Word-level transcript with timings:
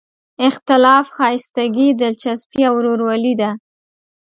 اختلاف 0.47 1.05
ښایستګي، 1.15 1.87
دلچسپي 2.01 2.61
او 2.67 2.73
ورورولي 2.77 3.33
ده. 3.41 3.51